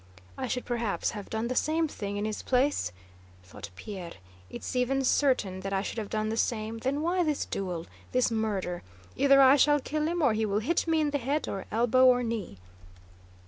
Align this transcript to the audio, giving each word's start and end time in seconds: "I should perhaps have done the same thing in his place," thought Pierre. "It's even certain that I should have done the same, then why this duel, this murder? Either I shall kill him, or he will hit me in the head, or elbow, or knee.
"I 0.35 0.47
should 0.47 0.65
perhaps 0.65 1.11
have 1.11 1.29
done 1.29 1.47
the 1.47 1.53
same 1.55 1.87
thing 1.87 2.17
in 2.17 2.25
his 2.25 2.41
place," 2.41 2.91
thought 3.43 3.69
Pierre. 3.75 4.13
"It's 4.49 4.75
even 4.75 5.03
certain 5.03 5.59
that 5.59 5.73
I 5.73 5.83
should 5.83 5.99
have 5.99 6.09
done 6.09 6.29
the 6.29 6.37
same, 6.37 6.79
then 6.79 7.03
why 7.03 7.21
this 7.23 7.45
duel, 7.45 7.85
this 8.11 8.31
murder? 8.31 8.81
Either 9.15 9.39
I 9.39 9.57
shall 9.57 9.79
kill 9.79 10.07
him, 10.07 10.23
or 10.23 10.33
he 10.33 10.43
will 10.43 10.57
hit 10.57 10.87
me 10.87 11.01
in 11.01 11.11
the 11.11 11.19
head, 11.19 11.47
or 11.47 11.65
elbow, 11.71 12.07
or 12.07 12.23
knee. 12.23 12.57